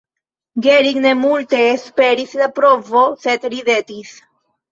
Gering 0.67 0.95
ne 1.01 1.09
multe 1.25 1.59
esperis 1.73 2.33
de 2.37 2.41
la 2.43 2.49
provo, 2.61 3.05
sed 3.27 3.45
ridetis. 3.55 4.17